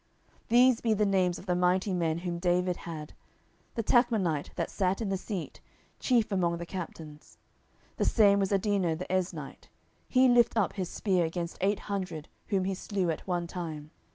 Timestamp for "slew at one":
12.73-13.45